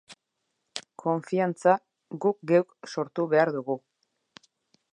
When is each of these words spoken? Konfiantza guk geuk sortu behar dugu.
Konfiantza 1.03 1.75
guk 2.25 2.39
geuk 2.53 2.89
sortu 2.95 3.27
behar 3.35 3.53
dugu. 3.59 3.77